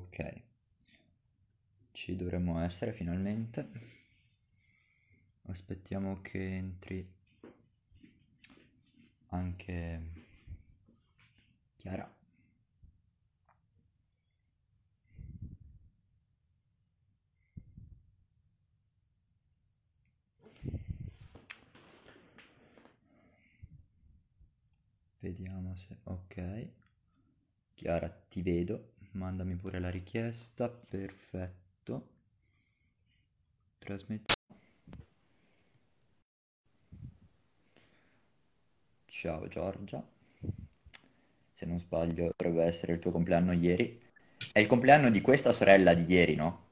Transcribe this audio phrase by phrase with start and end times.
[0.00, 0.42] Ok,
[1.92, 3.68] ci dovremmo essere finalmente.
[5.42, 7.06] Aspettiamo che entri
[9.28, 10.02] anche
[11.76, 12.10] Chiara.
[25.20, 25.96] Vediamo se...
[26.04, 26.68] Ok.
[27.74, 28.89] Chiara, ti vedo.
[29.12, 30.68] Mandami pure la richiesta.
[30.68, 32.08] Perfetto.
[33.78, 34.34] Trasmetti.
[39.06, 40.02] Ciao Giorgia.
[41.54, 44.00] Se non sbaglio dovrebbe essere il tuo compleanno ieri.
[44.52, 46.68] È il compleanno di questa sorella di ieri, no?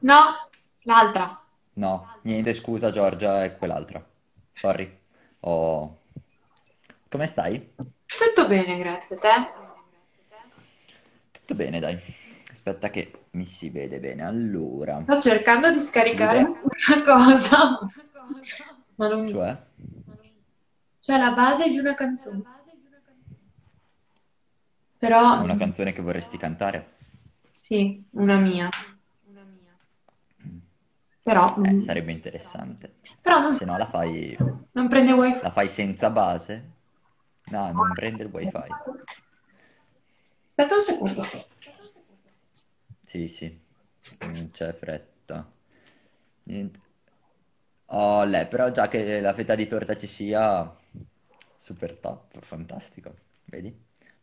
[0.00, 0.48] No,
[0.82, 1.40] l'altra.
[1.74, 4.04] No, niente, scusa Giorgia, è quell'altra.
[4.54, 4.98] Sorry.
[5.40, 6.00] Oh.
[7.08, 7.74] Come stai?
[7.76, 9.67] Tutto bene, grazie a te.
[11.48, 11.98] Tutto bene, dai.
[12.50, 14.22] Aspetta che mi si vede bene.
[14.22, 17.78] Allora, Sto cercando di scaricare una cosa,
[18.96, 19.26] ma non...
[19.28, 19.56] cioè,
[21.00, 22.42] Cioè la base di una canzone.
[24.98, 26.96] Però, una canzone che vorresti cantare?
[27.48, 28.68] sì, una mia.
[31.22, 32.92] Però, Eh, sarebbe interessante.
[33.22, 34.36] però non, Se no la fai,
[34.72, 35.40] non prende wifi.
[35.40, 36.72] la fai senza base?
[37.50, 38.52] No, non prende il wifi.
[40.58, 41.22] Aspetta un secondo.
[43.06, 43.60] Sì, sì,
[44.22, 45.48] non c'è fretta.
[46.42, 46.80] Niente.
[47.86, 50.76] Oh, lei, però già che la fetta di torta ci sia,
[51.58, 53.14] super top, fantastico.
[53.44, 53.72] Vedi?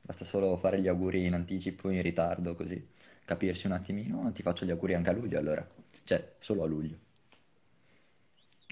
[0.02, 2.86] Basta solo fare gli auguri in anticipo, in ritardo, così
[3.24, 4.30] capirsi un attimino.
[4.34, 5.66] Ti faccio gli auguri anche a luglio allora.
[6.04, 6.98] Cioè, solo a luglio.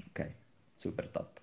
[0.10, 0.32] Ok,
[0.76, 1.40] super top.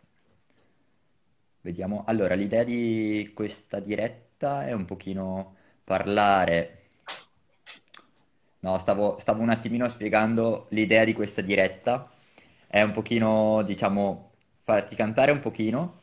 [1.62, 2.04] Vediamo.
[2.06, 5.56] Allora, l'idea di questa diretta è un pochino
[5.90, 6.58] parlare.
[8.62, 12.10] No, stavo, stavo un attimino spiegando l'idea di questa diretta.
[12.66, 14.32] È un pochino, diciamo,
[14.64, 16.02] farti cantare un pochino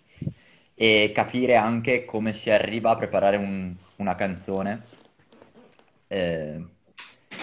[0.74, 4.84] e capire anche come si arriva a preparare un- una canzone
[6.08, 6.66] eh,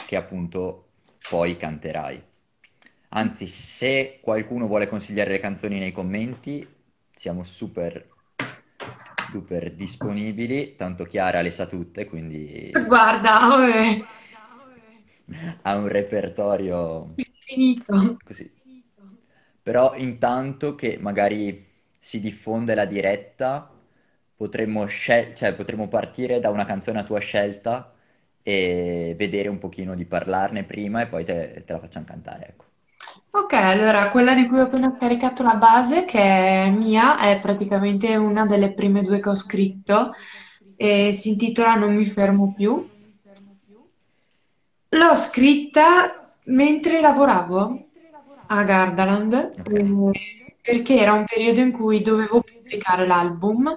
[0.06, 0.88] che appunto
[1.28, 2.22] poi canterai.
[3.10, 6.66] Anzi, se qualcuno vuole consigliare le canzoni nei commenti,
[7.14, 8.06] siamo super,
[9.34, 10.76] super disponibili.
[10.76, 14.06] Tanto Chiara le sa tutte, quindi Guarda, eh,
[15.62, 18.18] ha un repertorio è finito.
[18.24, 18.50] così.
[19.62, 21.66] Però intanto che magari
[22.00, 23.70] si diffonde la diretta,
[24.36, 27.92] potremmo, scel- cioè, potremmo partire da una canzone a tua scelta
[28.42, 32.64] e vedere un pochino di parlarne prima e poi te, te la facciamo cantare, ecco.
[33.36, 38.14] Ok, allora quella di cui ho appena caricato la base, che è mia, è praticamente
[38.16, 40.12] una delle prime due che ho scritto
[40.76, 42.88] e si intitola Non mi fermo più.
[44.90, 47.88] L'ho scritta mentre lavoravo
[48.46, 50.16] a Gardaland, Ok?
[50.16, 53.76] eh, perché era un periodo in cui dovevo pubblicare l'album,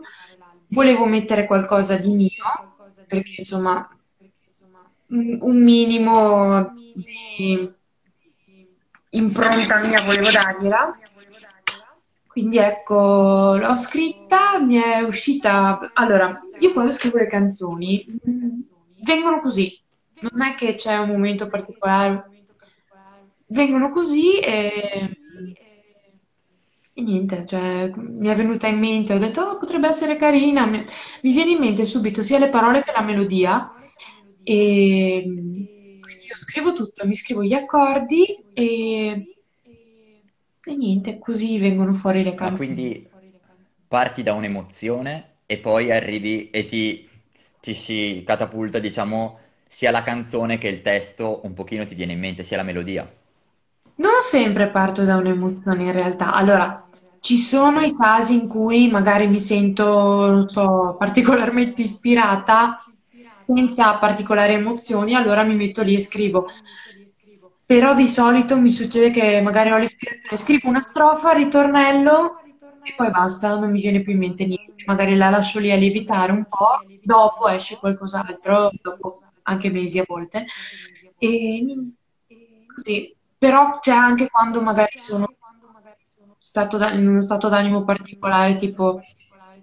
[0.67, 2.29] volevo mettere qualcosa di mio,
[3.05, 3.87] perché insomma
[5.09, 7.73] un un minimo di
[9.11, 10.97] impronta mia volevo dargliela.
[12.27, 15.91] Quindi ecco, l'ho scritta, mi è uscita.
[15.93, 18.59] Allora, io quando scrivo le canzoni mh,
[19.01, 19.81] vengono così,
[20.19, 22.29] non è che c'è un momento particolare,
[23.47, 25.17] vengono così e,
[26.93, 30.85] e niente, cioè mi è venuta in mente, ho detto, oh, potrebbe essere carina, mi,
[31.21, 33.67] viene in mente subito sia le parole che la melodia
[34.43, 35.76] e
[36.37, 39.37] scrivo tutto, mi scrivo gli accordi e,
[40.63, 42.55] e niente, così vengono fuori le Ma canzoni.
[42.55, 43.09] quindi
[43.87, 47.07] parti da un'emozione e poi arrivi e ti,
[47.59, 52.19] ti si catapulta, diciamo, sia la canzone che il testo un pochino ti viene in
[52.19, 53.09] mente, sia la melodia.
[53.95, 56.33] Non sempre parto da un'emozione in realtà.
[56.33, 56.87] Allora,
[57.19, 59.83] ci sono i casi in cui magari mi sento,
[60.29, 62.75] non so, particolarmente ispirata,
[63.47, 66.47] senza particolari emozioni, allora mi metto lì e scrivo.
[67.65, 72.37] Però di solito mi succede che magari ho l'ispirazione, scrivo una strofa, ritornello
[72.81, 74.83] e poi basta, non mi viene più in mente niente.
[74.85, 80.03] Magari la lascio lì a lievitare un po', dopo esce qualcos'altro, dopo anche mesi a
[80.07, 80.45] volte.
[81.17, 81.65] E
[82.65, 83.15] così.
[83.37, 85.27] Però c'è anche quando magari sono
[86.39, 88.99] stato in uno stato d'animo particolare, tipo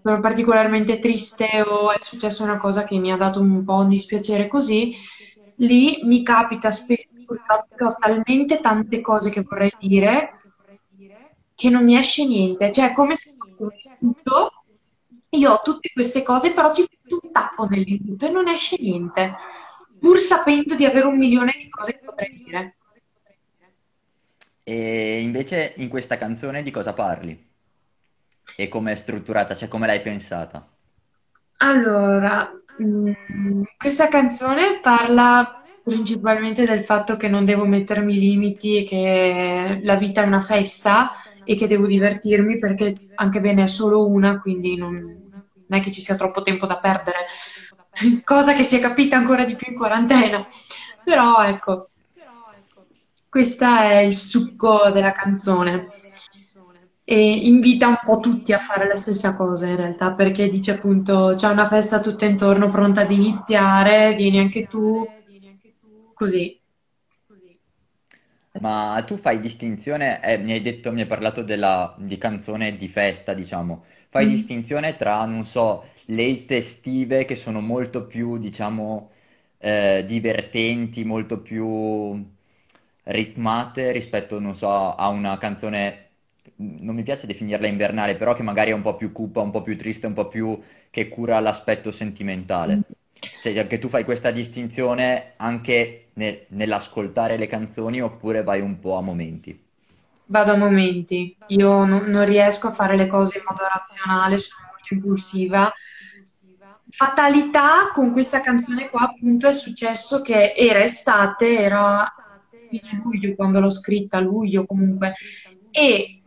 [0.04, 3.88] sono particolarmente triste o è successa una cosa che mi ha dato un po' un
[3.88, 4.94] dispiacere così,
[5.56, 10.30] lì mi capita spesso purtroppo ho talmente tante cose che vorrei dire
[11.54, 12.72] che non mi esce niente.
[12.72, 13.30] Cioè, come se
[13.98, 14.50] imbuto,
[15.30, 19.36] io ho tutte queste cose, però ci metto un tappo nell'imbuto e non esce niente.
[19.98, 22.76] pur sapendo di avere un milione di cose che potrei dire.
[24.62, 27.53] E invece in questa canzone di cosa parli?
[28.56, 30.66] E come è strutturata, cioè come l'hai pensata?
[31.58, 32.50] Allora,
[32.82, 39.96] mm, questa canzone parla principalmente del fatto che non devo mettermi limiti e che la
[39.96, 41.12] vita è una festa
[41.42, 45.90] e che devo divertirmi perché anche bene è solo una, quindi non, non è che
[45.90, 47.26] ci sia troppo tempo da perdere,
[48.24, 50.46] cosa che si è capita ancora di più in quarantena.
[51.02, 51.90] Però ecco,
[53.28, 55.88] questo è il succo della canzone
[57.04, 61.34] e invita un po' tutti a fare la stessa cosa in realtà, perché dice appunto
[61.36, 65.06] c'è una festa tutta intorno pronta ad iniziare, vieni anche tu,
[66.14, 66.60] così.
[68.60, 72.88] Ma tu fai distinzione, eh, mi hai detto, mi hai parlato della, di canzone di
[72.88, 74.28] festa, diciamo, fai Mm.
[74.28, 79.10] distinzione tra, non so, le hit estive che sono molto più, diciamo,
[79.58, 82.24] eh, divertenti, molto più
[83.04, 86.03] ritmate rispetto, non so, a una canzone,
[86.56, 89.62] non mi piace definirla invernale, però che magari è un po' più cupa, un po'
[89.62, 90.60] più triste, un po' più
[90.90, 92.82] che cura l'aspetto sentimentale.
[93.18, 98.96] Se anche tu fai questa distinzione anche ne- nell'ascoltare le canzoni oppure vai un po'
[98.96, 99.58] a momenti.
[100.26, 104.66] Vado a momenti, io non, non riesco a fare le cose in modo razionale, sono
[104.70, 105.72] molto impulsiva.
[106.88, 112.10] Fatalità con questa canzone qua, appunto, è successo che era estate, era
[112.68, 115.14] fine luglio quando l'ho scritta, luglio comunque,
[115.70, 116.23] e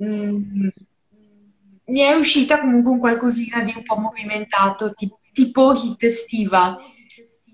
[0.00, 0.68] mm,
[1.86, 6.76] mi è uscita comunque un qualcosina di un po' movimentato, ti- tipo hit estiva,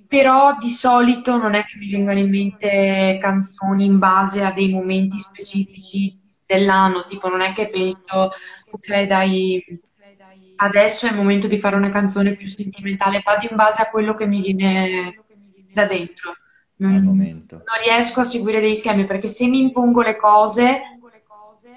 [0.07, 4.71] però di solito non è che mi vengano in mente canzoni in base a dei
[4.71, 8.31] momenti specifici dell'anno, tipo non è che penso,
[8.71, 9.63] ok, dai,
[10.57, 14.15] adesso è il momento di fare una canzone più sentimentale, vado in base a quello
[14.15, 15.25] che mi viene
[15.71, 16.33] da dentro.
[16.77, 17.63] Non, Al non momento.
[17.83, 20.81] riesco a seguire degli schemi perché se mi impongo le cose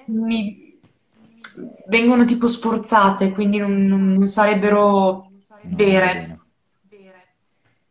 [0.08, 0.78] mi
[1.88, 5.30] vengono tipo sforzate, quindi non, non- sarebbero
[5.64, 6.38] No, vere.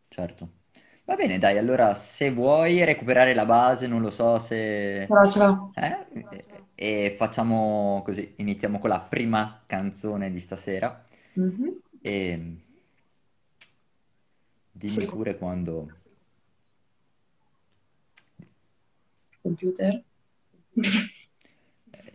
[0.09, 0.49] Certo.
[1.05, 5.03] Va bene, dai, allora se vuoi recuperare la base, non lo so se...
[5.07, 5.73] Però ce l'ho.
[5.73, 6.05] Eh?
[6.29, 6.45] E
[6.79, 11.03] e facciamo così, iniziamo con la prima canzone di stasera
[11.35, 11.79] Mhm.
[12.03, 12.57] e
[14.85, 15.87] Sì, dimmi pure quando...
[19.41, 20.03] computer.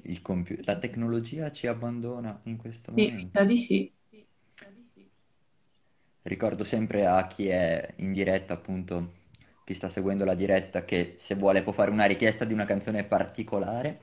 [0.03, 3.45] Il compu- la tecnologia ci abbandona in questo Sì, mi sa momento.
[3.45, 3.93] di sì.
[6.23, 9.13] Ricordo sempre a chi è in diretta, appunto,
[9.65, 13.05] chi sta seguendo la diretta, che se vuole può fare una richiesta di una canzone
[13.05, 14.01] particolare.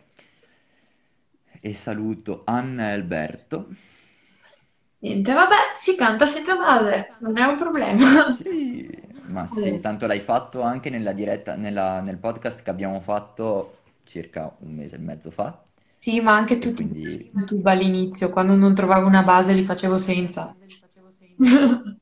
[1.62, 3.68] E saluto Anna e Alberto.
[5.02, 7.98] Niente, vabbè, si canta senza base, non è un problema.
[8.24, 8.88] Sì,
[9.24, 14.56] ma sì, tanto l'hai fatto anche nella diretta, nella- nel podcast che abbiamo fatto circa
[14.60, 15.69] un mese e mezzo fa.
[16.00, 20.56] Sì, ma anche tutti quindi YouTube all'inizio, quando non trovavo una base li facevo senza.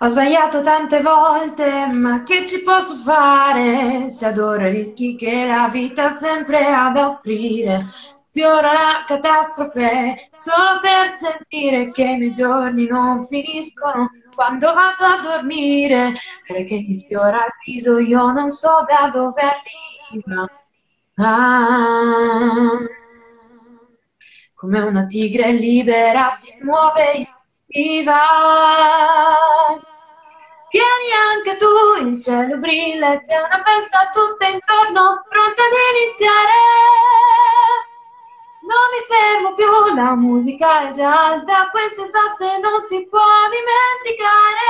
[0.00, 4.10] Ho sbagliato tante volte, ma che ci posso fare?
[4.10, 7.78] Se adoro i rischi che la vita ha sempre ha da offrire.
[8.30, 15.18] Fiora la catastrofe solo per sentire che i miei giorni non finiscono quando vado a
[15.20, 16.12] dormire.
[16.46, 20.46] Perché mi sfiora il viso, io non so da dove arriva.
[21.16, 22.78] Ah,
[24.54, 28.22] come una tigre libera si muove e schiva.
[30.70, 35.74] Vieni anche tu, il cielo brilla c'è una festa tutta intorno, pronta ad
[36.04, 37.87] iniziare.
[38.70, 43.18] Non mi fermo più, la musica è già alta, queste esatte non si può
[43.50, 44.68] dimenticare.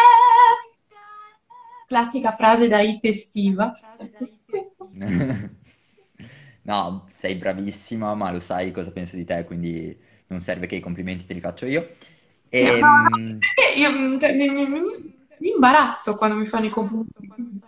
[1.88, 3.72] Classica frase da hit estiva.
[6.64, 9.96] No, sei bravissima, ma lo sai cosa penso di te, quindi
[10.28, 11.96] non serve che i complimenti te li faccio io.
[12.60, 16.70] No, no, Ehm, perché io cioè, mi, mi- mi- mi imbarazzo quando mi fanno i
[16.70, 17.62] complimenti.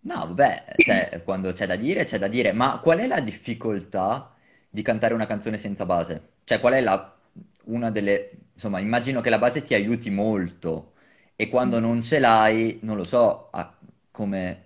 [0.00, 4.32] no, vabbè, cioè, quando c'è da dire, c'è da dire, ma qual è la difficoltà
[4.68, 6.32] di cantare una canzone senza base?
[6.44, 7.16] Cioè, qual è la,
[7.64, 8.30] una delle...
[8.54, 10.92] Insomma, immagino che la base ti aiuti molto
[11.36, 13.72] e quando non ce l'hai, non lo so, a-
[14.10, 14.64] come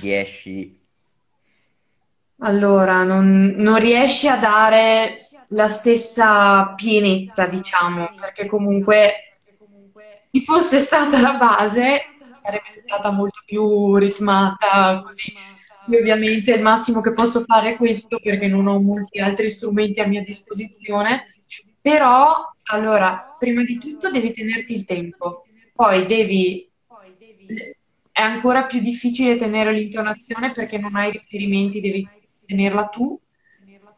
[0.00, 0.80] riesci...
[2.38, 9.14] Allora, non, non riesci a dare la stessa pienezza, diciamo, perché comunque
[10.30, 12.00] se fosse stata la base
[12.42, 15.32] sarebbe stata molto più ritmata, così.
[15.86, 20.00] Io ovviamente il massimo che posso fare è questo perché non ho molti altri strumenti
[20.00, 21.24] a mia disposizione,
[21.80, 26.70] però Allora, prima di tutto devi tenerti il tempo, poi devi...
[28.10, 32.08] È ancora più difficile tenere l'intonazione perché non hai riferimenti, devi
[32.46, 33.20] tenerla tu.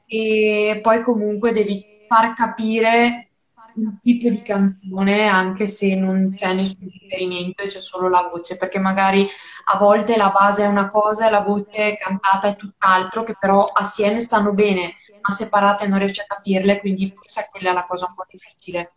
[0.07, 3.31] E poi comunque devi far capire
[3.75, 8.57] un tipo di canzone anche se non c'è nessun riferimento e c'è solo la voce,
[8.57, 9.26] perché magari
[9.68, 13.64] a volte la base è una cosa e la voce cantata è tutt'altro, che però
[13.64, 18.06] assieme stanno bene, ma separate non riesci a capirle, quindi forse quella è la cosa
[18.06, 18.92] un po' difficile.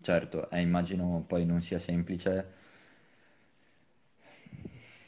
[0.00, 2.54] Certo, eh, immagino poi non sia semplice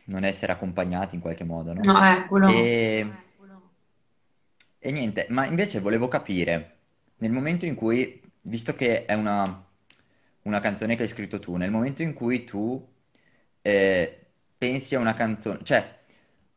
[0.04, 1.80] non essere accompagnati in qualche modo, no?
[1.82, 2.48] No, eh, quello.
[2.48, 3.10] E,
[4.78, 6.76] e niente, ma invece volevo capire,
[7.16, 9.64] nel momento in cui, visto che è una,
[10.42, 12.92] una canzone che hai scritto tu, nel momento in cui tu
[13.64, 14.26] eh,
[14.58, 15.98] pensi a una canzone, cioè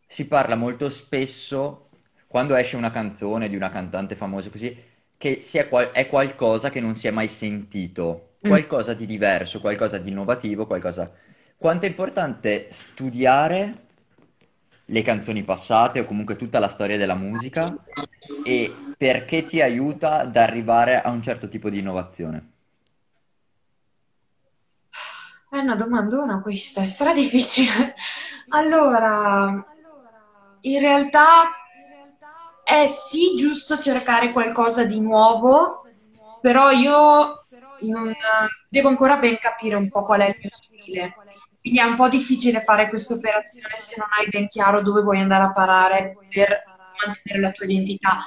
[0.05, 1.89] si parla molto spesso
[2.27, 4.75] quando esce una canzone di una cantante famosa così,
[5.17, 8.63] che sia qual- è qualcosa che non si è mai sentito, Mm.
[8.65, 11.11] qualcosa di diverso, qualcosa di innovativo, qualcosa...
[11.57, 13.85] Quanto è importante studiare
[14.85, 17.77] le canzoni passate o comunque tutta la storia della musica
[18.41, 22.51] e perché ti aiuta ad arrivare a un certo tipo di innovazione?
[25.57, 27.95] È una domandona questa, è stra difficile.
[28.49, 29.51] Allora,
[30.61, 31.49] in realtà
[32.61, 35.93] è sì giusto cercare qualcosa di nuovo,
[36.39, 37.47] però io
[37.79, 38.13] non,
[38.69, 41.21] devo ancora ben capire un po' qual è il mio stile.
[41.59, 45.19] Quindi è un po' difficile fare questa operazione se non hai ben chiaro dove vuoi
[45.19, 46.71] andare a parare per
[47.05, 48.19] mantenere la tua identità.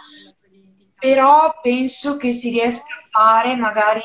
[0.98, 4.02] Però penso che si riesca a fare, magari,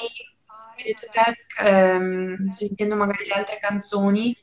[0.84, 4.36] detto te, ehm, sentendo magari le altre canzoni,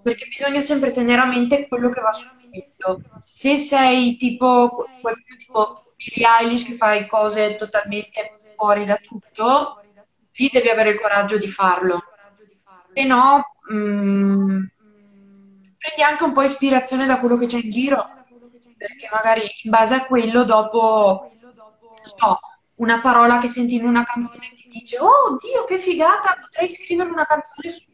[0.00, 2.10] perché bisogna sempre tenere a mente quello che va
[2.50, 3.02] momento.
[3.22, 4.92] Se sei tipo
[5.38, 9.86] tipo Billie Eilish che fai cose totalmente fuori da tutto,
[10.32, 12.00] lì devi avere il coraggio di farlo.
[12.92, 14.66] Se no, mh,
[15.78, 18.04] prendi anche un po' ispirazione da quello che c'è in giro,
[18.76, 21.36] perché magari in base a quello dopo,
[22.02, 22.38] so,
[22.76, 27.10] una parola che senti in una canzone ti dice, oh Dio, che figata, potrei scrivere
[27.10, 27.84] una canzone su-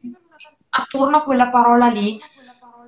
[0.70, 2.18] attorno a quella parola lì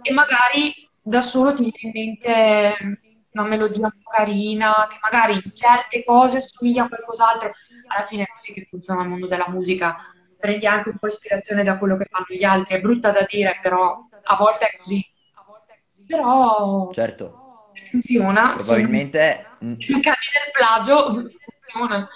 [0.02, 2.98] e magari da solo ti viene in mente
[3.32, 7.52] una melodia un po' carina, che magari in certe cose somiglia a qualcos'altro.
[7.88, 9.96] Alla fine è così che funziona il mondo della musica.
[10.38, 12.76] Prendi anche un po' ispirazione da quello che fanno gli altri.
[12.76, 15.04] È brutta da dire, però a volte è così.
[16.06, 18.54] Però Certo, funziona.
[18.56, 19.46] Probabilmente...
[19.64, 21.30] mm, se non cadi nel plagio,
[21.72, 22.08] funziona.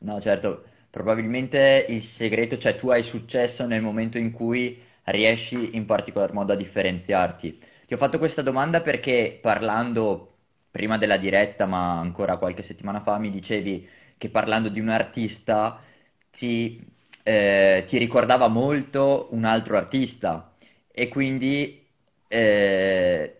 [0.00, 5.84] No, certo, probabilmente il segreto, cioè tu hai successo nel momento in cui riesci in
[5.86, 7.58] particolar modo a differenziarti.
[7.86, 10.34] Ti ho fatto questa domanda perché parlando
[10.70, 15.82] prima della diretta, ma ancora qualche settimana fa, mi dicevi che parlando di un artista
[16.30, 16.84] ti,
[17.22, 20.52] eh, ti ricordava molto un altro artista
[20.92, 21.84] e quindi
[22.28, 23.32] eh,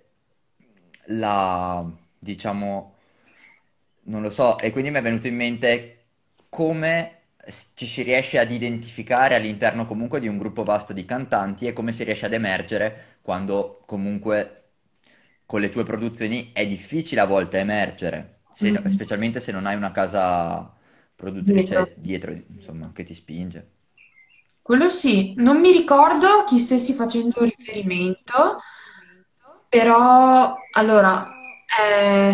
[1.07, 1.85] la,
[2.19, 2.95] diciamo,
[4.09, 5.95] non lo so, e quindi mi è venuto in mente
[6.49, 7.15] come
[7.75, 11.93] ci si riesce ad identificare all'interno comunque di un gruppo vasto di cantanti e come
[11.93, 14.55] si riesce ad emergere quando comunque
[15.47, 18.91] con le tue produzioni è difficile a volte emergere, se no- Mm.
[18.91, 20.75] specialmente se non hai una casa
[21.41, 21.85] Dietro.
[21.85, 23.71] produttrice dietro, insomma, che ti spinge.
[24.63, 28.61] Quello sì, non mi ricordo a chi stessi facendo riferimento,
[29.69, 31.31] però allora,
[31.81, 32.33] eh,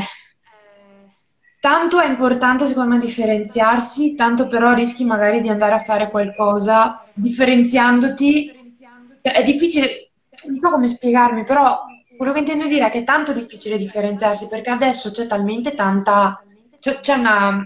[1.65, 7.07] tanto è importante secondo me differenziarsi, tanto però rischi magari di andare a fare qualcosa
[7.15, 8.77] differenziandoti.
[9.23, 10.11] Cioè, è difficile,
[10.47, 11.81] non so come spiegarmi, però
[12.19, 16.39] quello che intendo dire è che è tanto difficile differenziarsi perché adesso c'è talmente tanta,
[16.79, 17.65] c'è c'è una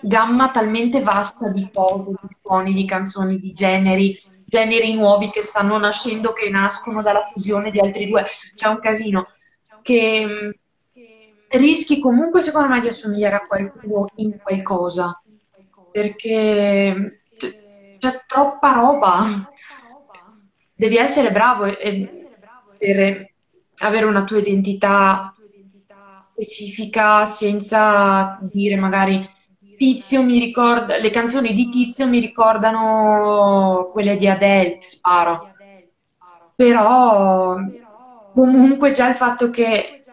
[0.00, 5.76] gamma talmente vasta di cose, di suoni, di canzoni, di generi, generi nuovi che stanno
[5.76, 8.24] nascendo, che nascono dalla fusione di altri due.
[8.54, 9.26] C'è un casino
[9.82, 10.60] che
[11.56, 15.20] rischi comunque, secondo me, di assomigliare a qualcuno in qualcosa,
[15.90, 17.20] perché
[17.98, 19.24] c'è troppa roba.
[20.74, 22.28] Devi essere bravo e-
[22.76, 23.32] per
[23.78, 25.34] avere una tua identità
[26.32, 29.26] specifica senza dire magari
[29.76, 35.56] Tizio mi ricorda, le canzoni di Tizio mi ricordano quelle di Adele, sparo.
[36.54, 37.56] Però
[38.32, 40.03] comunque già il fatto che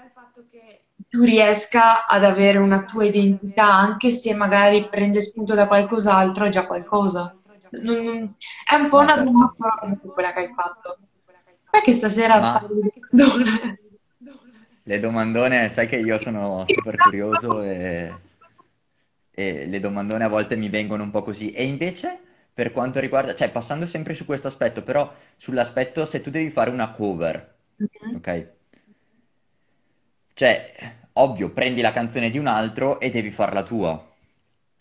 [1.11, 6.49] tu riesca ad avere una tua identità, anche se magari prende spunto da qualcos'altro, è
[6.49, 7.35] già qualcosa.
[7.71, 8.33] Non-
[8.65, 9.55] è un po' una domanda
[10.13, 10.97] quella che hai fatto.
[11.83, 12.61] Che stasera Ma
[14.83, 18.13] le domandone, sai che io sono super curioso e
[19.31, 21.51] e le domandone a volte mi vengono un po' così.
[21.51, 22.19] E invece,
[22.53, 26.69] per quanto riguarda, cioè passando sempre su questo aspetto, però sull'aspetto se tu devi fare
[26.69, 28.15] una cover, Mhm.
[28.17, 28.47] ok?
[30.33, 34.03] Cioè, ovvio, prendi la canzone di un altro e devi farla tua.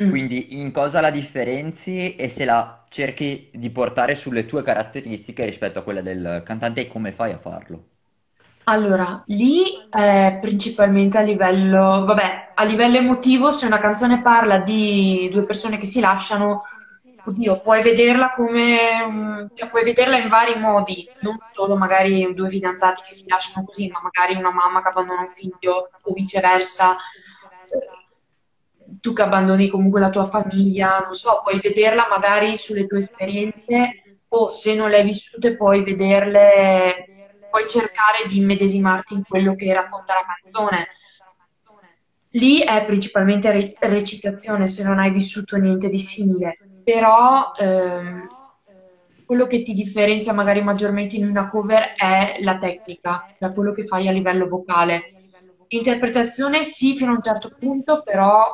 [0.02, 0.08] Mm.
[0.08, 5.78] Quindi in cosa la differenzi e se la cerchi di portare sulle tue caratteristiche rispetto
[5.78, 7.84] a quelle del cantante e come fai a farlo?
[8.64, 15.28] Allora, lì è principalmente a livello, vabbè, a livello emotivo, se una canzone parla di
[15.32, 16.62] due persone che si lasciano,
[17.24, 22.48] oddio, puoi vederla come, mm, cioè puoi vederla in vari modi, non solo magari due
[22.48, 26.96] fidanzati che si lasciano così, ma magari una mamma che abbandona un figlio o viceversa,
[29.00, 34.02] tu che abbandoni comunque la tua famiglia, non so, puoi vederla magari sulle tue esperienze
[34.28, 37.08] o se non le hai vissute puoi vederle,
[37.48, 40.88] puoi cercare di immedesimarti in quello che racconta la canzone.
[42.34, 48.26] Lì è principalmente re- recitazione se non hai vissuto niente di simile, però ehm,
[49.24, 53.84] quello che ti differenzia magari maggiormente in una cover è la tecnica, cioè quello che
[53.84, 55.14] fai a livello vocale.
[55.68, 58.50] Interpretazione sì, fino a un certo punto, però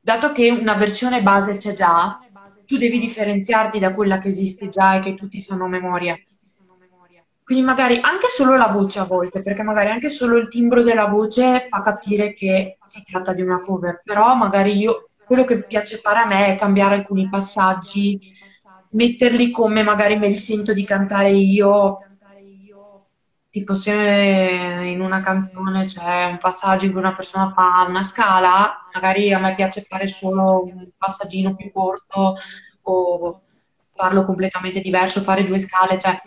[0.00, 2.20] dato che una versione base c'è già,
[2.64, 6.16] tu devi differenziarti da quella che esiste già e che tutti sanno a memoria.
[7.44, 11.06] Quindi magari anche solo la voce a volte, perché magari anche solo il timbro della
[11.06, 15.98] voce fa capire che si tratta di una cover, però magari io quello che piace
[15.98, 18.18] fare a me è cambiare alcuni passaggi,
[18.90, 22.08] metterli come magari me li sento di cantare io,
[23.50, 28.88] tipo se in una canzone c'è un passaggio in cui una persona fa una scala,
[28.92, 32.36] magari a me piace fare solo un passaggino più corto
[32.82, 33.42] o
[33.94, 36.18] farlo completamente diverso, fare due scale, cioè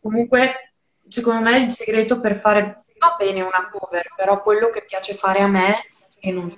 [0.00, 0.74] Comunque,
[1.08, 5.40] secondo me il segreto per fare va bene una cover, però quello che piace fare
[5.40, 6.50] a me, che non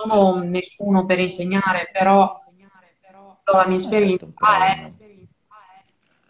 [0.00, 2.38] sono nessuno per insegnare, però
[3.44, 4.92] la mia Eh esperienza certo, è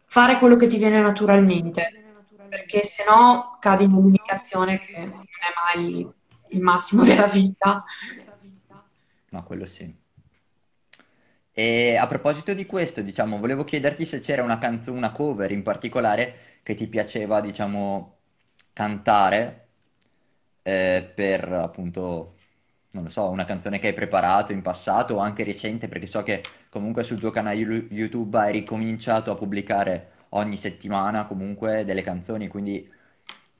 [0.06, 1.92] fare quello che ti viene naturalmente,
[2.48, 6.08] perché se no cadi in un'umiliazione che non è mai
[6.48, 7.84] il massimo della vita.
[9.30, 9.94] No, quello sì.
[11.52, 15.62] E a proposito di questo, diciamo, volevo chiederti se c'era una canzone, una cover in
[15.62, 18.16] particolare che ti piaceva, diciamo,
[18.72, 19.68] cantare
[20.62, 22.36] eh, per appunto,
[22.92, 26.22] non lo so, una canzone che hai preparato in passato o anche recente, perché so
[26.22, 32.48] che comunque sul tuo canale YouTube hai ricominciato a pubblicare ogni settimana comunque delle canzoni,
[32.48, 32.88] quindi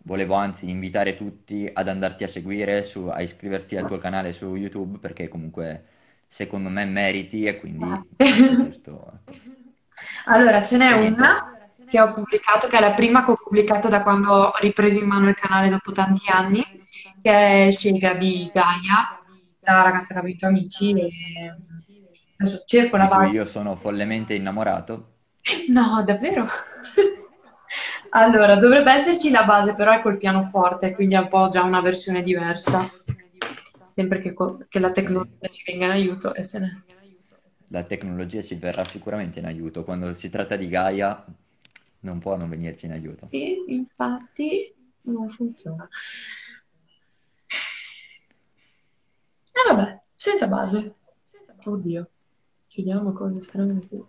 [0.03, 4.55] volevo anzi invitare tutti ad andarti a seguire, su- a iscriverti al tuo canale su
[4.57, 5.85] YouTube, perché comunque
[6.29, 9.39] secondo me meriti e quindi è giusto, ecco.
[10.27, 11.53] Allora, ce n'è una
[11.89, 15.07] che ho pubblicato, che è la prima che ho pubblicato da quando ho ripreso in
[15.07, 16.65] mano il canale dopo tanti anni,
[17.21, 19.20] che è Scega di Gaia,
[19.73, 20.99] la ragazza che ha vinto Amici.
[20.99, 21.55] E
[22.37, 23.35] adesso cerco la base.
[23.35, 25.15] io sono follemente innamorato.
[25.69, 26.47] No, davvero?
[28.13, 31.81] Allora, dovrebbe esserci la base, però è col pianoforte, quindi è un po' già una
[31.81, 32.81] versione diversa.
[33.89, 36.85] Sempre che, co- che la tecnologia ci venga in aiuto e se ne.
[37.69, 39.85] la tecnologia ci verrà sicuramente in aiuto.
[39.85, 41.25] Quando si tratta di Gaia,
[42.01, 43.29] non può non venirci in aiuto.
[43.31, 45.89] E infatti non funziona.
[49.61, 50.95] E vabbè, senza base.
[51.67, 52.09] Oddio,
[52.69, 54.03] chiediamo cose strane qui.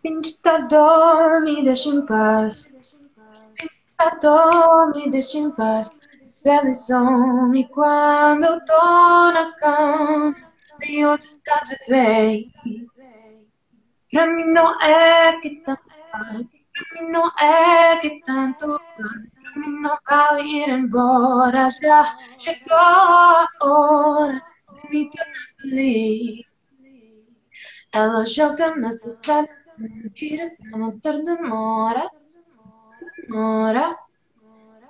[0.00, 2.68] Pintador, me deixa em paz.
[3.54, 5.90] Pintador, me deixa em paz.
[6.44, 10.34] Eles some quando eu tô na cama.
[10.82, 12.46] E outro está de vez.
[14.10, 16.46] Pra mim não é que tanto faz.
[16.72, 19.31] Pra mim não é que tanto faz.
[19.56, 21.68] Não vale ir embora.
[21.82, 24.42] Já chegou a hora
[24.82, 26.46] de me tornar feliz.
[27.92, 29.50] Ela joga na sociedade,
[30.14, 32.10] tira pra não ter demora,
[33.18, 33.96] demora.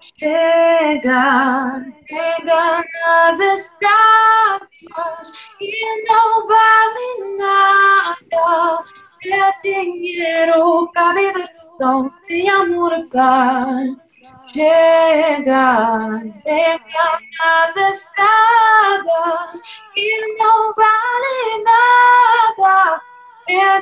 [0.00, 4.68] Chega, chega nas estradas
[5.60, 8.84] e não vale nada.
[9.24, 13.96] É dinheiro pra viver só sem amor paz.
[14.46, 17.06] Chega, chega
[17.38, 19.60] nas estradas
[19.96, 23.00] e não vale nada.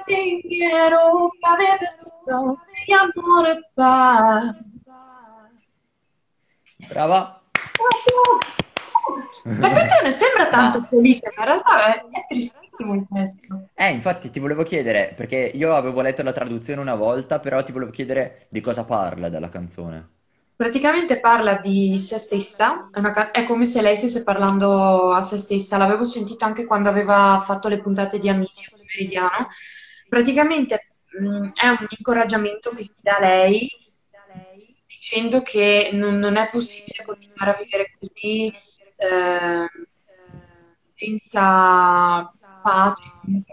[0.07, 4.57] Dinheiro pra viver só sem amor paz.
[6.89, 7.43] Brava!
[9.45, 13.69] La canzone sembra tanto felice, ma in realtà è, è tristissimo il testo.
[13.75, 17.73] eh, infatti ti volevo chiedere, perché io avevo letto la traduzione una volta, però ti
[17.73, 20.20] volevo chiedere di cosa parla della canzone.
[20.61, 25.39] Praticamente parla di se stessa, è, una è come se lei stesse parlando a se
[25.39, 29.49] stessa, l'avevo sentito anche quando aveva fatto le puntate di Amici con Meridiano.
[30.07, 33.71] Praticamente mh, è un incoraggiamento che si dà a lei
[34.87, 38.53] dicendo che non, non è possibile continuare a vivere così
[38.97, 39.67] eh,
[40.95, 43.03] senza pace,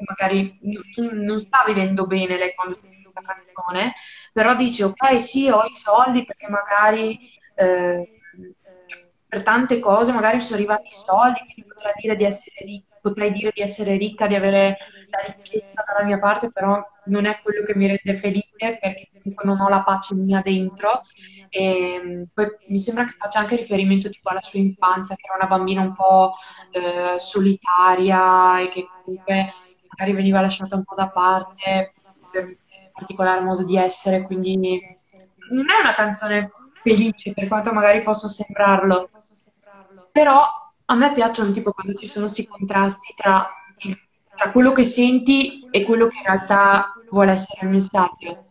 [0.05, 0.59] magari
[0.97, 3.93] non, non sta vivendo bene lei quando scrive questa canzone,
[4.33, 7.19] però dice ok sì ho i soldi perché magari
[7.55, 8.07] eh,
[9.27, 13.31] per tante cose magari sono arrivati i soldi, quindi potrei dire di essere ricca, potrei
[13.31, 14.77] dire di essere ricca, di avere
[15.09, 19.45] la ricchezza dalla mia parte, però non è quello che mi rende felice perché comunque
[19.45, 21.01] non ho la pace mia dentro.
[21.49, 25.47] E poi mi sembra che faccia anche riferimento tipo alla sua infanzia, che era una
[25.47, 26.33] bambina un po'
[26.71, 29.51] eh, solitaria e che comunque
[29.87, 31.93] magari veniva lasciata un po' da parte
[32.29, 32.57] per
[32.97, 34.57] particolare modo di essere, quindi
[35.49, 39.09] non è una canzone felice per quanto magari possa sembrarlo,
[40.11, 40.43] però
[40.85, 43.47] a me piacciono tipo quando ci sono questi contrasti tra,
[44.35, 48.45] tra quello che senti e quello che in realtà vuole essere il messaggio.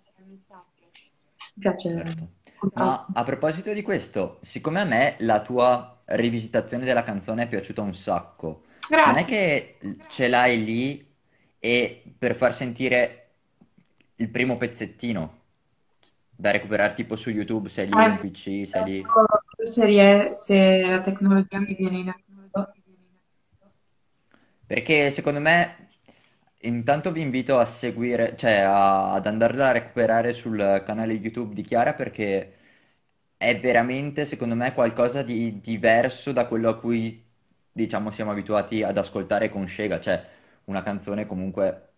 [1.54, 1.90] Mi piace.
[1.96, 2.28] Certo.
[2.74, 7.82] Ma a proposito di questo, siccome a me la tua rivisitazione della canzone è piaciuta
[7.82, 9.24] un sacco, non è Grazie.
[9.24, 9.78] che
[10.08, 11.14] ce l'hai lì
[11.58, 13.25] e per far sentire
[14.16, 15.42] il primo pezzettino
[16.30, 19.20] da recuperare tipo su YouTube, sei lì Eh, PC, sei lì.
[19.64, 22.72] se, rie- se la tecnologia mi viene in aiuto.
[24.66, 25.90] Perché secondo me,
[26.62, 31.62] intanto vi invito a seguire, cioè a- ad andarla a recuperare sul canale YouTube di
[31.62, 32.54] Chiara perché
[33.36, 37.24] è veramente, secondo me, qualcosa di diverso da quello a cui,
[37.70, 40.26] diciamo, siamo abituati ad ascoltare con Shega, cioè
[40.64, 41.92] una canzone comunque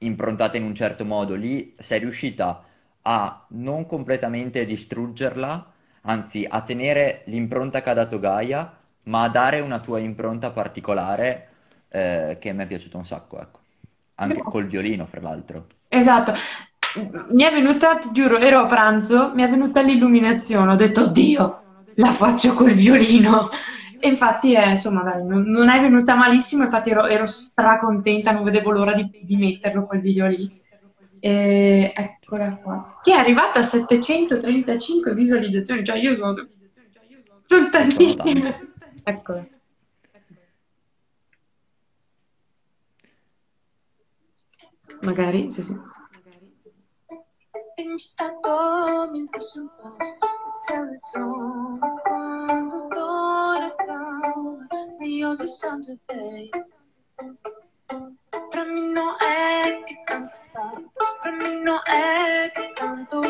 [0.00, 1.34] improntata in un certo modo.
[1.34, 2.64] Lì sei riuscita
[3.02, 9.60] a non completamente distruggerla, anzi a tenere l'impronta che ha dato Gaia, ma a dare
[9.60, 11.48] una tua impronta particolare
[11.88, 13.58] eh, che mi è piaciuta un sacco, ecco.
[14.16, 15.66] Anche col violino, fra l'altro.
[15.88, 16.34] Esatto,
[17.30, 21.62] mi è venuta, ti giuro, ero a pranzo, mi è venuta l'illuminazione, ho detto, Oddio,
[21.94, 23.48] la faccio col violino.
[24.02, 28.44] E infatti, eh, insomma, dai, non, non è venuta malissimo, infatti ero, ero stracontenta, non
[28.44, 30.58] vedevo l'ora di, di metterlo quel video lì.
[31.20, 32.98] E eccola qua.
[33.02, 36.48] Che è arrivata a 735 visualizzazioni, cioè io sono,
[37.44, 38.72] sono tantissime.
[39.04, 39.46] Eccola.
[45.02, 45.78] Magari, sì, sì.
[47.76, 49.54] Tem estado mientras
[54.20, 54.68] acalma
[55.00, 56.50] e onde o som te veio.
[58.50, 60.84] Pra mim não é que tanto faz,
[61.22, 63.20] pra mim não é que tanto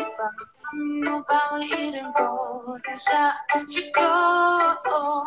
[0.73, 2.81] mim não vale ir embora.
[2.95, 5.23] Já chegou,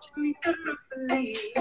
[0.00, 1.52] já me torno feliz.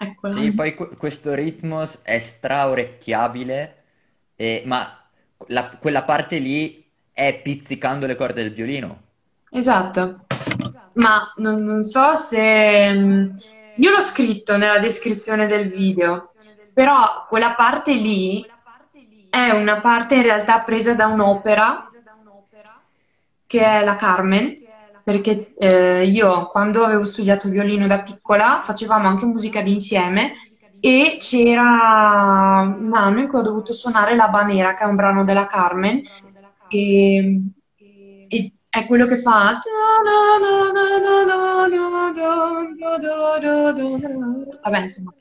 [0.00, 0.34] Eccola.
[0.34, 3.84] Sì, poi que- questo ritmo è straorecchiabile,
[4.36, 4.98] e- ma
[5.48, 9.01] la- quella parte lì è pizzicando le corde del violino.
[9.54, 10.24] Esatto,
[10.94, 12.90] ma non, non so se...
[12.92, 13.36] mm,
[13.76, 16.32] Io l'ho scritto nella descrizione del video,
[16.72, 18.44] però quella parte lì
[19.28, 21.90] è una parte in realtà presa da un'opera
[23.46, 24.58] che è la Carmen,
[25.04, 30.32] perché eh, io quando avevo studiato violino da piccola facevamo anche musica d'insieme
[30.80, 35.24] e c'era un anno in cui ho dovuto suonare La Banera, che è un brano
[35.24, 36.02] della Carmen,
[36.68, 37.42] e
[38.72, 39.60] è quello che fa.
[44.62, 45.14] Vabbè, insomma.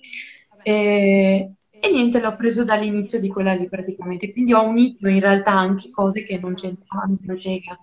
[0.63, 5.51] E, e niente, l'ho preso dall'inizio di quella lì praticamente, quindi ho unito in realtà
[5.51, 7.77] anche cose che non c'entravano in Progega.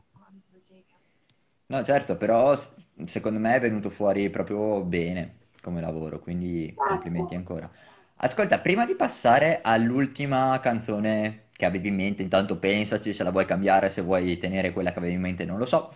[1.67, 2.59] No, certo, però
[3.05, 7.71] secondo me è venuto fuori proprio bene come lavoro, quindi complimenti ancora.
[8.17, 13.45] Ascolta, prima di passare all'ultima canzone che avevi in mente, intanto pensaci se la vuoi
[13.47, 15.93] cambiare, se vuoi tenere quella che avevi in mente, non lo so.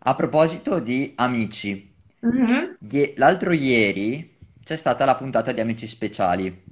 [0.00, 2.78] A proposito di Amici, Mhm.
[2.90, 6.64] Ie- l'altro ieri c'è stata la puntata di Amici Speciali,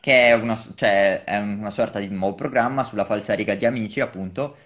[0.00, 4.56] che è una, cioè, è una sorta di nuovo programma sulla falsariga di Amici, appunto,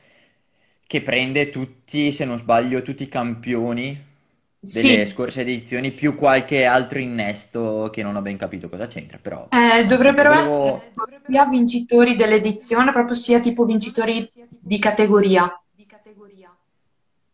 [0.86, 4.14] che prende tutti, se non sbaglio, tutti i campioni
[4.60, 9.18] delle Sì, scorse edizioni, più qualche altro innesto che non ho ben capito cosa c'entra,
[9.18, 10.94] però eh, dovrebbero essere volevo...
[11.24, 15.50] sia vincitori dell'edizione, proprio sia tipo vincitori di categoria.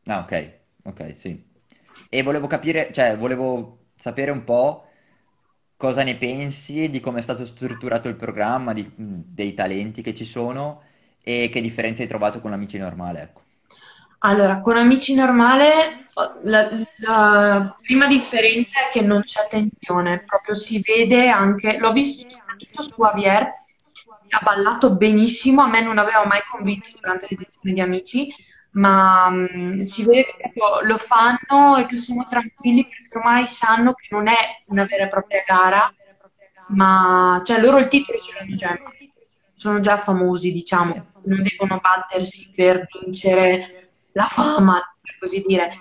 [0.07, 1.51] Ah, ok, ok, sì.
[2.09, 4.87] E volevo capire, cioè, volevo sapere un po'
[5.77, 10.25] cosa ne pensi di come è stato strutturato il programma, di- dei talenti che ci
[10.25, 10.83] sono
[11.25, 13.42] E che differenza hai trovato con Amici Normale, ecco.
[14.25, 16.07] Allora, con Amici Normale,
[16.45, 22.29] la, la prima differenza è che non c'è tensione, proprio si vede anche, l'ho visto
[22.29, 27.81] soprattutto su Javier, ha ballato benissimo, a me non aveva mai convinto durante l'edizione di
[27.81, 28.33] Amici,
[28.73, 33.93] ma mh, si vede che proprio lo fanno e che sono tranquilli perché ormai sanno
[33.95, 34.37] che non è
[34.69, 35.93] una vera e propria gara,
[36.69, 38.79] ma cioè loro il titolo ce l'hanno già,
[39.55, 43.82] sono già famosi, diciamo, non devono battersi per vincere
[44.13, 45.79] la fama, per così dire.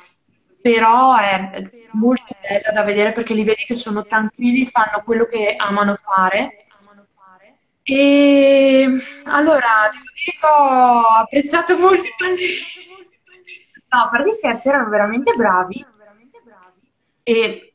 [0.61, 5.55] Però è molto bella da vedere perché li vedi che sono tranquilli, fanno quello che
[5.57, 6.53] amano fare.
[7.83, 8.87] E
[9.25, 12.99] allora, devo dire che ho apprezzato molto i ballerini.
[13.89, 15.85] No, a parte scherzi, erano veramente bravi.
[17.23, 17.73] E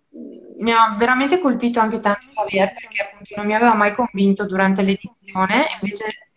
[0.58, 4.82] mi ha veramente colpito anche tanto Javier perché appunto non mi aveva mai convinto durante
[4.82, 6.30] l'edizione, invece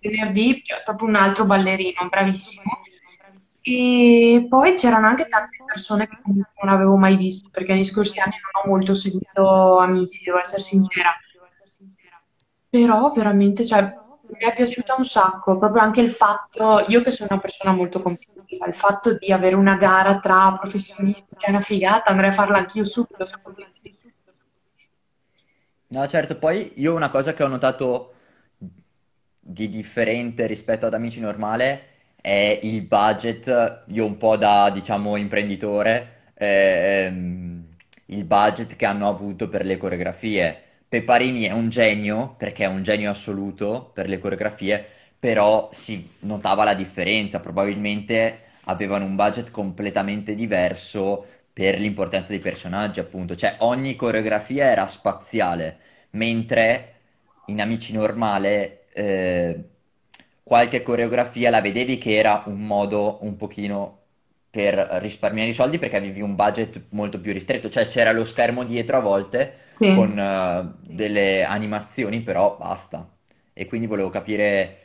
[0.00, 2.82] venerdì cioè, proprio un altro ballerino, bravissimo.
[3.70, 8.36] E poi c'erano anche tante persone che non avevo mai visto perché negli scorsi anni
[8.40, 11.10] non ho molto seguito amici, devo essere sincera.
[12.70, 17.28] Però veramente, cioè, mi è piaciuta un sacco, proprio anche il fatto, io che sono
[17.30, 21.60] una persona molto competitiva, il fatto di avere una gara tra professionisti, che è una
[21.60, 23.26] figata, andrei a farla anch'io subito.
[25.88, 28.14] No, certo, poi io una cosa che ho notato
[29.38, 36.30] di differente rispetto ad Amici Normale è il budget, io un po' da, diciamo, imprenditore,
[36.34, 37.66] ehm,
[38.06, 40.62] il budget che hanno avuto per le coreografie.
[40.88, 44.84] Peparini è un genio, perché è un genio assoluto per le coreografie,
[45.18, 53.00] però si notava la differenza, probabilmente avevano un budget completamente diverso per l'importanza dei personaggi,
[53.00, 55.78] appunto, cioè ogni coreografia era spaziale,
[56.10, 56.94] mentre
[57.46, 59.64] in Amici Normale eh,
[60.48, 63.98] qualche coreografia la vedevi che era un modo un pochino
[64.48, 68.64] per risparmiare i soldi perché avevi un budget molto più ristretto, cioè c'era lo schermo
[68.64, 69.94] dietro a volte sì.
[69.94, 73.06] con uh, delle animazioni, però basta.
[73.52, 74.78] E quindi volevo capire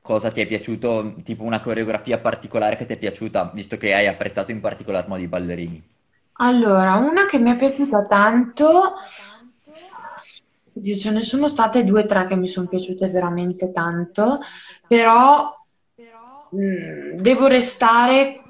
[0.00, 4.06] cosa ti è piaciuto, tipo una coreografia particolare che ti è piaciuta, visto che hai
[4.06, 5.82] apprezzato in particolar modo i ballerini.
[6.34, 8.94] Allora, una che mi è piaciuta tanto,
[10.82, 14.40] ce ne sono state due o tre che mi sono piaciute veramente tanto,
[14.86, 15.54] però
[16.50, 18.42] mh, mm, devo restare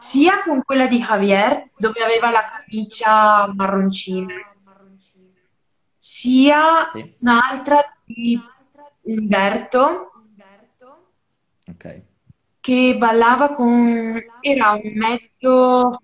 [0.00, 4.34] sia con quella di Javier, dove aveva la camicia marroncina,
[5.96, 7.16] sia sì.
[7.20, 8.40] un'altra di
[9.02, 10.12] Umberto,
[11.66, 12.02] okay.
[12.60, 14.18] che ballava con...
[14.40, 16.00] era un mezzo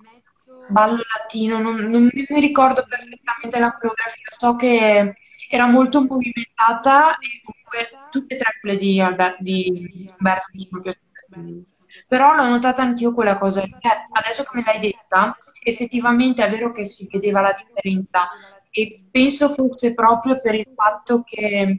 [0.68, 5.16] ballo latino, non, non mi ricordo perfettamente la coreografia, so che
[5.48, 10.80] era molto movimentata e comunque tutte e tre quelle di, Albert, di Umberto mi sono
[10.80, 11.64] piaciute.
[12.06, 16.72] Però l'ho notata anch'io quella cosa, cioè, adesso che me l'hai detta, effettivamente è vero
[16.72, 18.28] che si vedeva la differenza
[18.70, 21.78] e penso fosse proprio per il fatto che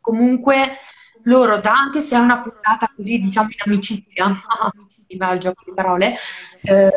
[0.00, 0.76] comunque
[1.24, 4.26] loro, anche se è una puntata così, diciamo, in amicizia,
[5.06, 6.14] il gioco di parole,
[6.62, 6.92] eh,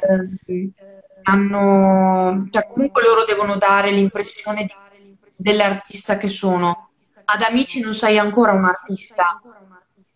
[1.24, 6.93] hanno, cioè comunque loro devono dare l'impressione di, dell'artista che sono.
[7.26, 9.42] Ad Amici non sei ancora un artista,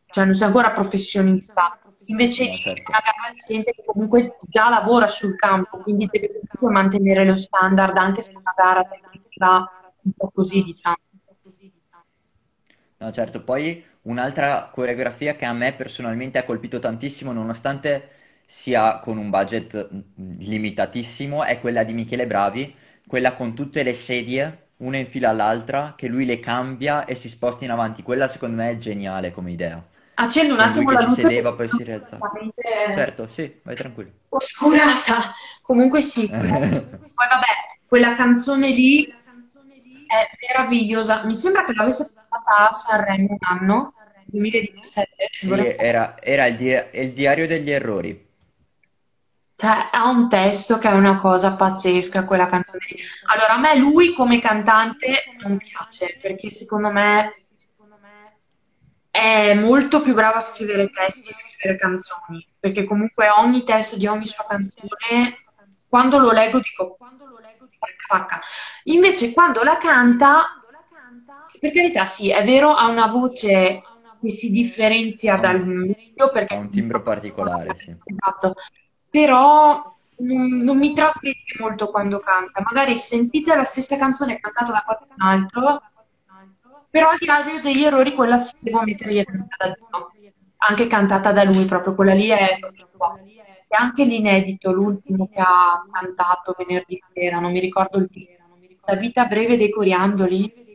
[0.10, 1.80] cioè non sei ancora professionista.
[2.06, 2.90] Invece no, certo.
[2.90, 7.36] una gara di gente che comunque già lavora sul campo, quindi deve comunque mantenere lo
[7.36, 8.88] standard anche se una gara
[9.36, 9.70] va
[10.04, 10.96] un po' così, diciamo.
[13.00, 18.10] No, certo, poi un'altra coreografia che a me personalmente ha colpito tantissimo, nonostante
[18.46, 22.74] sia con un budget limitatissimo, è quella di Michele Bravi,
[23.06, 27.30] quella con tutte le sedie, una in fila all'altra, che lui le cambia e si
[27.30, 28.04] sposta in avanti.
[28.04, 29.84] Quella secondo me è geniale come idea.
[30.16, 31.16] Accendo un attimo la luce.
[31.16, 32.32] si sedeva, poi si rialzava.
[32.94, 34.12] Certo, sì, vai tranquillo.
[34.30, 35.34] Oscurata.
[35.62, 36.28] Comunque sì.
[36.30, 37.46] poi vabbè,
[37.88, 39.06] quella canzone lì
[40.08, 41.24] è meravigliosa.
[41.26, 43.94] Mi sembra che l'avesse fatta a Sanremo un anno,
[44.26, 45.28] 2017.
[45.32, 48.27] Sì, era, era il, di- il diario degli errori.
[49.60, 53.00] Cioè, ha un testo che è una cosa pazzesca, quella canzone lì.
[53.26, 57.32] Allora, a me lui come cantante non piace, perché secondo me
[59.10, 64.06] è molto più bravo a scrivere testi, a scrivere canzoni, perché comunque ogni testo di
[64.06, 65.38] ogni sua canzone,
[65.90, 66.96] quando lo leggo dico,
[68.08, 68.40] porca
[68.84, 70.62] Invece quando la canta,
[71.60, 73.82] per carità sì, è vero, ha una voce
[74.22, 76.54] che si differenzia dal mio, perché...
[76.54, 77.96] Ha un timbro particolare, sì.
[78.04, 78.54] Esatto,
[79.18, 82.62] però non, non, mi trasmette molto quando canta.
[82.64, 85.82] Magari sentite la stessa canzone cantata da qualcun altro
[86.90, 90.34] però al diario degli errori quella sì, devo mettergli cantata da Dio.
[90.58, 92.60] Anche cantata da lui, proprio quella lì è
[93.70, 98.56] e anche l'inedito, l'ultimo che ha cantato venerdì sera, non mi ricordo il titolo.
[98.86, 100.66] La vita breve dei coriandoli.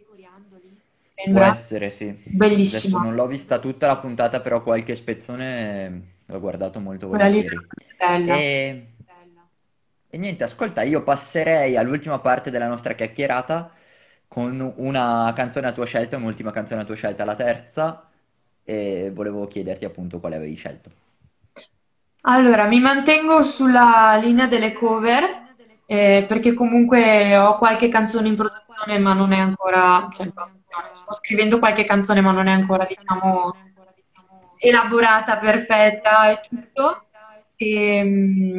[1.32, 2.14] Può essere, sì.
[2.24, 2.98] Bellissima.
[2.98, 7.56] Adesso non l'ho vista tutta la puntata, però qualche spezzone l'ho guardato molto volentieri.
[7.96, 8.34] Bella.
[8.34, 8.86] E...
[10.08, 13.70] e niente, ascolta, io passerei all'ultima parte della nostra chiacchierata
[14.26, 18.08] con una canzone a tua scelta, un'ultima canzone a tua scelta, la terza,
[18.64, 20.90] e volevo chiederti appunto quale avevi scelto.
[22.22, 25.40] Allora, mi mantengo sulla linea delle cover
[25.86, 30.26] eh, perché comunque ho qualche canzone in produzione, ma non è ancora, cioè,
[30.92, 33.54] sto scrivendo qualche canzone, ma non è ancora, diciamo,
[34.62, 37.06] elaborata, perfetta e tutto.
[37.56, 37.98] E,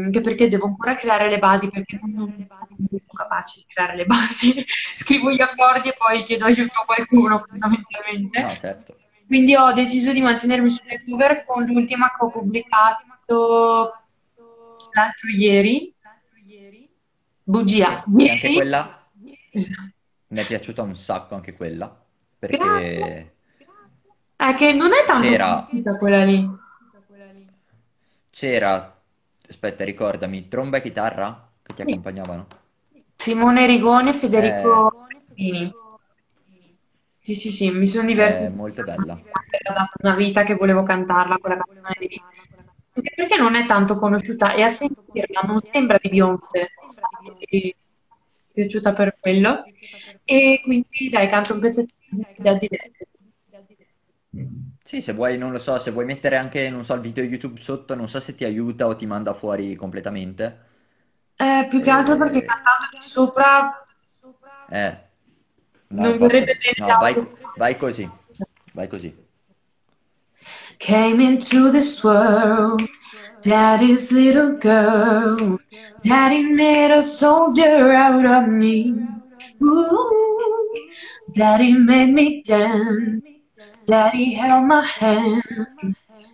[0.06, 4.64] anche perché devo ancora creare le basi, perché non sono capace di creare le basi.
[4.96, 8.42] Scrivo gli accordi e poi chiedo aiuto a qualcuno, fondamentalmente.
[8.42, 8.98] No, certo.
[9.26, 13.94] Quindi ho deciso di mantenermi sulle cover con l'ultima che ho pubblicato
[14.92, 15.92] l'altro ieri.
[17.46, 18.04] Bugia.
[18.18, 19.10] E anche quella
[20.28, 21.96] mi è piaciuta un sacco anche quella
[22.40, 23.33] perché
[24.50, 26.62] è che non è tanto c'era quella lì.
[28.30, 29.00] C'era,
[29.48, 32.48] aspetta, ricordami, tromba e chitarra che ti accompagnavano.
[33.16, 35.72] Simone Rigoni e Federico eh...
[37.20, 38.48] Sì, sì, sì, mi sono divertita.
[38.48, 39.18] È molto bella.
[39.50, 42.22] Era una vita che volevo cantarla, quella canzone lì.
[42.96, 46.72] Anche perché non è tanto conosciuta e a sentirla non sembra di Beyoncé.
[47.50, 47.76] Mi è
[48.52, 49.64] piaciuta per quello.
[50.26, 52.68] E quindi dai, canto un pezzettino di Daddy
[54.86, 57.62] Sì, se vuoi, non lo so, se vuoi mettere anche, non so, il video YouTube
[57.62, 60.72] sotto, non so se ti aiuta o ti manda fuori completamente.
[61.36, 63.86] Eh, più che altro perché Eh, cantando di sopra
[64.72, 64.98] eh,
[65.90, 68.10] no, non verrebbe bene no, vai, vai così,
[68.74, 69.16] vai così.
[70.80, 72.82] Came into this world,
[73.42, 75.58] daddy's little girl.
[76.02, 78.94] Daddy made a soldier out of me.
[79.62, 80.72] Ooh,
[81.32, 83.22] daddy made me dance.
[83.86, 85.44] Daddy held my hand.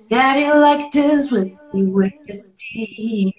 [0.09, 3.35] Daddy liked us with with his teeth.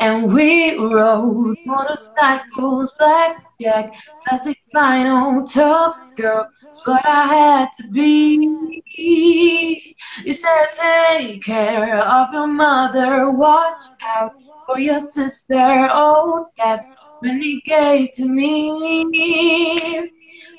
[0.00, 3.92] And we rode motorcycles, blackjack,
[4.26, 6.46] classic vinyl, tough girl.
[6.70, 9.94] It's what I had to be.
[10.24, 14.32] You said take care of your mother, watch out
[14.66, 15.88] for your sister.
[15.90, 16.88] Oh, that's
[17.20, 20.03] when he gave to me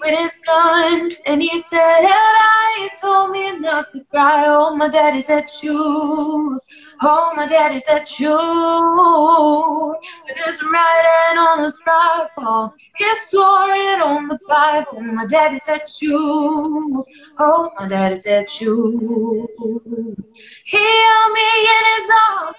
[0.06, 5.22] with his gun, and he said, "I told me not to cry." Oh, my daddy
[5.22, 6.60] said, "Shoot."
[7.02, 8.38] Oh, my daddy said, "Shoot."
[10.28, 15.02] With his right on his rifle, he swore it on the Bible.
[15.02, 17.06] My daddy said, "Shoot."
[17.40, 19.50] Oh, my daddy said, "Shoot."
[20.66, 22.58] He held me in his arms.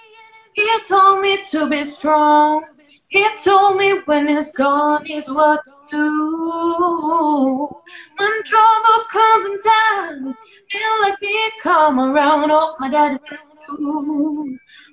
[0.53, 2.65] He told me to be strong.
[3.09, 7.69] He told me when it's gone is what do.
[8.17, 10.35] When trouble comes in time,
[10.69, 12.51] feel like me come around.
[12.51, 13.81] Oh, my daddy said shoot.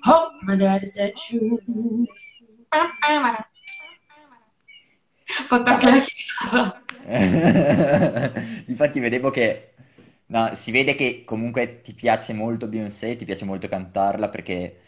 [0.06, 1.12] Oh, my daddy said.
[5.26, 6.82] Fatto anche la chitarra.
[8.66, 9.74] Infatti vedevo che,
[10.26, 14.80] no, si vede che comunque ti piace molto Beyoncé, ti piace molto cantarla perché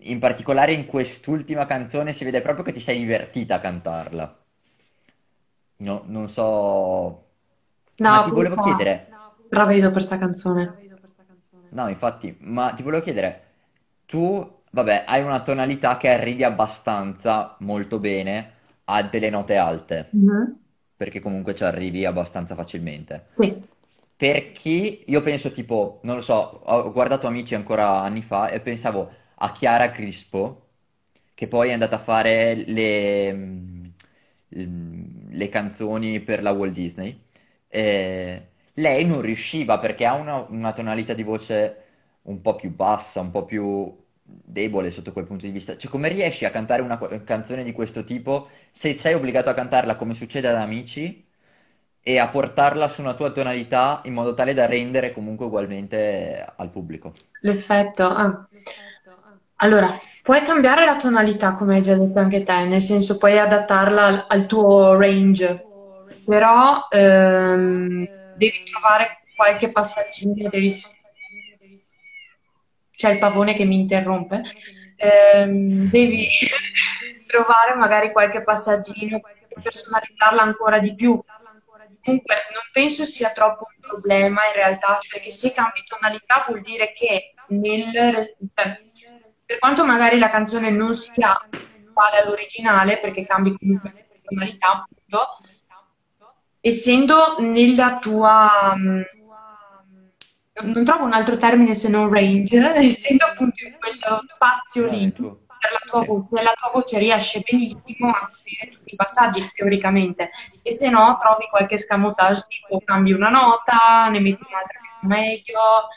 [0.00, 4.41] in particolare in quest'ultima canzone si vede proprio che ti sei divertita a cantarla.
[5.86, 6.44] No, non so,
[8.04, 8.94] ma No, ti volevo pure chiedere,
[9.46, 10.64] stravedo per sta canzone.
[11.68, 13.42] no, infatti, ma ti volevo chiedere,
[14.06, 18.52] tu, vabbè, hai una tonalità che arrivi abbastanza molto bene
[18.84, 20.62] a delle note alte, Mhm.
[20.96, 23.26] perché comunque ci arrivi abbastanza facilmente.
[23.36, 23.68] Sì.
[24.16, 28.60] Per chi, io penso tipo, non lo so, ho guardato Amici ancora anni fa e
[28.60, 30.66] pensavo a Chiara Crispo,
[31.34, 33.84] che poi è andata a fare le, mm,
[35.32, 37.18] le canzoni per la Walt Disney.
[37.68, 41.76] E lei non riusciva perché ha una, una tonalità di voce
[42.22, 45.76] un po' più bassa, un po' più debole sotto quel punto di vista.
[45.76, 49.96] Cioè, come riesci a cantare una canzone di questo tipo se sei obbligato a cantarla
[49.96, 51.24] come succede ad Amici?
[52.04, 56.70] e a portarla su una tua tonalità in modo tale da rendere comunque ugualmente al
[56.70, 57.12] pubblico.
[57.40, 58.04] L'effetto.
[58.06, 58.46] ah.
[59.56, 64.04] Allora, puoi cambiare la tonalità, come hai già detto anche te, nel senso puoi adattarla
[64.04, 65.66] al, al tuo range,
[66.24, 68.06] però ehm,
[68.36, 70.72] devi trovare qualche passaggino, devi...
[72.94, 74.42] C'è il pavone che mi interrompe.
[74.96, 76.28] Ehm, devi
[77.26, 81.20] trovare magari qualche passaggino per personalizzarla ancora di più.
[82.04, 86.92] Comunque, non penso sia troppo un problema in realtà, perché se cambi tonalità vuol dire
[86.92, 88.91] che nel, cioè,
[89.44, 91.38] per quanto magari la canzone non sia
[91.88, 95.38] uguale all'originale, perché cambi comunque tonalità, appunto,
[96.60, 98.74] essendo nella tua...
[98.76, 99.00] Mm,
[100.64, 105.72] non trovo un altro termine se non range, essendo appunto in quello spazio lì, per
[105.72, 110.30] la tua voce, la tua voce riesce benissimo a coprire tutti i passaggi teoricamente,
[110.62, 115.88] e se no trovi qualche scamotage tipo cambi una nota, ne metti un'altra meglio,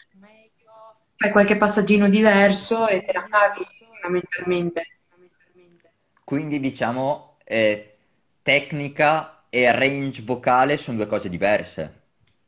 [1.15, 4.85] fai qualche passaggino diverso e te la cavi fondamentalmente.
[6.25, 7.97] Quindi diciamo eh,
[8.41, 12.01] tecnica e range vocale sono due cose diverse.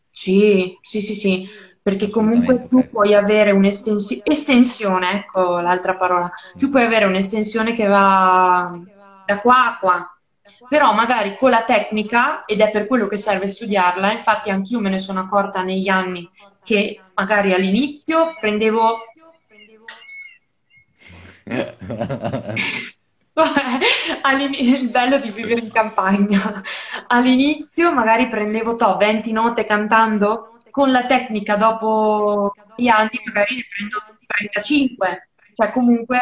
[0.09, 1.47] Sì, sì, sì, sì,
[1.81, 2.89] perché comunque tu ok.
[2.89, 8.71] puoi avere un'estensione, ecco l'altra parola, tu puoi avere un'estensione che va
[9.23, 10.16] da qua a qua,
[10.67, 14.89] però magari con la tecnica, ed è per quello che serve studiarla, infatti anch'io me
[14.89, 16.29] ne sono accorta negli anni
[16.63, 18.97] che magari all'inizio prendevo
[24.59, 26.61] il bello di vivere in campagna.
[27.07, 33.65] All'inizio magari prendevo to, 20 note cantando, con la tecnica dopo gli anni magari ne
[33.69, 35.29] prendo 35.
[35.53, 36.19] Cioè comunque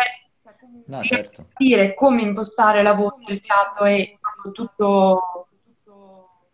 [0.86, 1.48] No, certo.
[1.50, 4.20] capire come impostare la voce, il fiato e
[4.54, 5.48] tutto,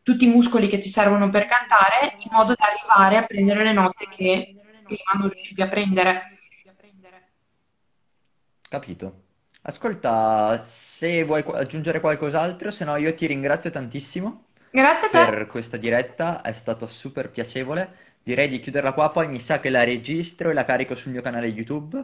[0.03, 3.73] tutti i muscoli che ti servono per cantare in modo da arrivare a prendere le
[3.73, 6.23] note che prima non riuscivi a prendere.
[8.69, 9.23] Capito.
[9.63, 15.31] Ascolta, se vuoi aggiungere qualcos'altro, se no io ti ringrazio tantissimo Grazie a te.
[15.31, 18.09] per questa diretta, è stato super piacevole.
[18.23, 21.21] Direi di chiuderla qua, poi mi sa che la registro e la carico sul mio
[21.21, 22.03] canale YouTube.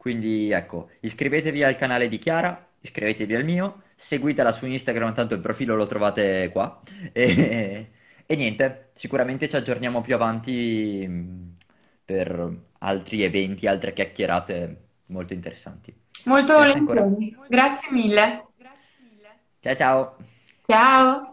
[0.00, 5.40] Quindi ecco, iscrivetevi al canale di Chiara, iscrivetevi al mio, seguitela su Instagram, tanto il
[5.40, 6.80] profilo lo trovate qua.
[7.12, 7.90] E,
[8.24, 11.56] e niente, sicuramente ci aggiorniamo più avanti mh,
[12.02, 14.76] per altri eventi, altre chiacchierate
[15.08, 15.94] molto interessanti.
[16.24, 17.36] Molto volentieri.
[17.46, 18.46] Grazie mille.
[19.60, 20.16] Ciao ciao!
[20.66, 21.29] Ciao.